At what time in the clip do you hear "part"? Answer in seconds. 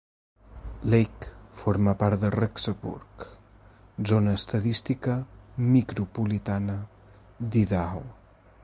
2.03-2.23